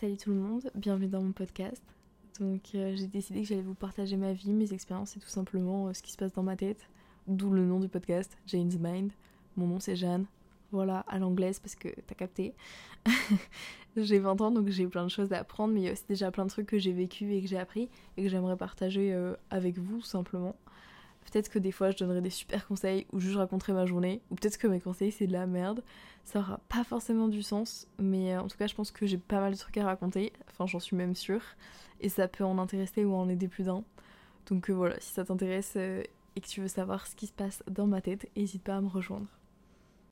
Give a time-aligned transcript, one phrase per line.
[0.00, 1.82] Salut tout le monde, bienvenue dans mon podcast.
[2.40, 5.86] Donc euh, j'ai décidé que j'allais vous partager ma vie, mes expériences et tout simplement
[5.86, 6.88] euh, ce qui se passe dans ma tête.
[7.28, 9.12] D'où le nom du podcast, Jane's Mind.
[9.56, 10.26] Mon nom c'est Jeanne.
[10.72, 12.54] Voilà, à l'anglaise parce que t'as capté.
[13.96, 16.04] j'ai 20 ans donc j'ai plein de choses à apprendre mais il y a aussi
[16.08, 19.14] déjà plein de trucs que j'ai vécu et que j'ai appris et que j'aimerais partager
[19.14, 20.56] euh, avec vous simplement.
[21.30, 24.20] Peut-être que des fois je donnerai des super conseils ou juste je raconterai ma journée,
[24.30, 25.82] ou peut-être que mes conseils c'est de la merde.
[26.24, 29.18] Ça aura pas forcément du sens, mais euh, en tout cas je pense que j'ai
[29.18, 31.42] pas mal de trucs à raconter, enfin j'en suis même sûre,
[32.00, 33.84] et ça peut en intéresser ou en aider plus d'un.
[34.46, 36.02] Donc euh, voilà, si ça t'intéresse euh,
[36.36, 38.80] et que tu veux savoir ce qui se passe dans ma tête, n'hésite pas à
[38.80, 39.26] me rejoindre.